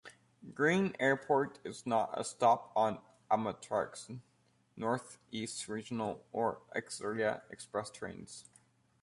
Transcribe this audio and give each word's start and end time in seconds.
Green 0.55 0.95
Airport 0.99 1.59
is 1.63 1.85
not 1.85 2.19
a 2.19 2.23
stop 2.23 2.71
on 2.75 2.97
Amtrak's 3.29 4.09
"Northeast 4.75 5.67
Regional" 5.67 6.25
or 6.31 6.59
"Acela 6.75 7.43
Express" 7.51 7.91
trains. 7.91 8.45